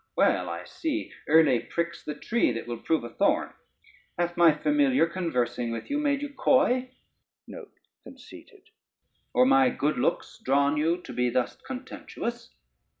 well 0.15 0.49
I 0.49 0.63
see 0.65 1.11
early 1.27 1.59
pricks 1.59 2.03
the 2.03 2.15
tree 2.15 2.51
that 2.53 2.65
will 2.65 2.79
prove 2.79 3.03
a 3.03 3.09
thorn: 3.11 3.53
hath 4.17 4.35
my 4.35 4.51
familiar 4.51 5.05
conversing 5.05 5.69
with 5.69 5.91
you 5.91 5.99
made 5.99 6.23
you 6.23 6.29
coy, 6.29 6.89
or 9.31 9.45
my 9.45 9.69
good 9.69 9.99
looks 9.99 10.39
drawn 10.43 10.75
you 10.75 10.97
to 11.03 11.13
be 11.13 11.29
thus 11.29 11.55
contemptuous? 11.55 12.49